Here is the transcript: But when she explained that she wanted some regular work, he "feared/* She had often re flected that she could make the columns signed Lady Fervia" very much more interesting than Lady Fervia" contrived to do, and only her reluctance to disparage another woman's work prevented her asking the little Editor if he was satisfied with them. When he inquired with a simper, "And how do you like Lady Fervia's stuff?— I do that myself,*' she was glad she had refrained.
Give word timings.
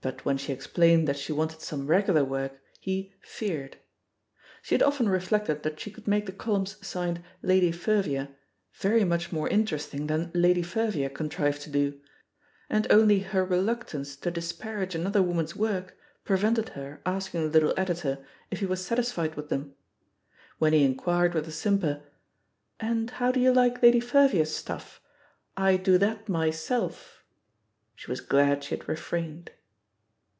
But 0.00 0.22
when 0.22 0.36
she 0.36 0.52
explained 0.52 1.08
that 1.08 1.16
she 1.16 1.32
wanted 1.32 1.62
some 1.62 1.86
regular 1.86 2.22
work, 2.26 2.60
he 2.78 3.14
"feared/* 3.22 3.78
She 4.60 4.74
had 4.74 4.82
often 4.82 5.08
re 5.08 5.18
flected 5.18 5.62
that 5.62 5.80
she 5.80 5.90
could 5.90 6.06
make 6.06 6.26
the 6.26 6.32
columns 6.32 6.76
signed 6.86 7.22
Lady 7.40 7.72
Fervia" 7.72 8.28
very 8.74 9.02
much 9.02 9.32
more 9.32 9.48
interesting 9.48 10.06
than 10.06 10.30
Lady 10.34 10.60
Fervia" 10.62 11.08
contrived 11.08 11.62
to 11.62 11.70
do, 11.70 12.02
and 12.68 12.86
only 12.92 13.20
her 13.20 13.46
reluctance 13.46 14.14
to 14.16 14.30
disparage 14.30 14.94
another 14.94 15.22
woman's 15.22 15.56
work 15.56 15.96
prevented 16.22 16.68
her 16.76 17.00
asking 17.06 17.40
the 17.40 17.48
little 17.58 17.72
Editor 17.78 18.22
if 18.50 18.58
he 18.60 18.66
was 18.66 18.84
satisfied 18.84 19.36
with 19.36 19.48
them. 19.48 19.72
When 20.58 20.74
he 20.74 20.84
inquired 20.84 21.32
with 21.32 21.48
a 21.48 21.50
simper, 21.50 22.02
"And 22.78 23.08
how 23.08 23.32
do 23.32 23.40
you 23.40 23.54
like 23.54 23.82
Lady 23.82 24.00
Fervia's 24.00 24.54
stuff?— 24.54 25.00
I 25.70 25.78
do 25.78 25.96
that 25.96 26.28
myself,*' 26.28 27.24
she 27.94 28.10
was 28.10 28.20
glad 28.20 28.62
she 28.64 28.76
had 28.76 28.86
refrained. 28.86 29.50